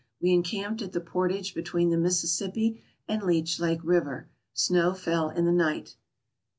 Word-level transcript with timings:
We 0.19 0.31
encamped 0.31 0.81
at 0.81 0.93
the 0.93 0.99
portage 0.99 1.53
between 1.53 1.91
the 1.91 1.95
Mississippi 1.97 2.81
and 3.07 3.21
Leech 3.21 3.59
Lake 3.59 3.81
River. 3.83 4.29
Snow 4.51 4.95
fell 4.95 5.29
in 5.29 5.45
the 5.45 5.51
night. 5.51 5.95